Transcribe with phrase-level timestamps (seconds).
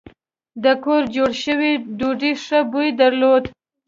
[0.63, 3.43] د کور جوړه شوې ډوډۍ ښه بوی درلود.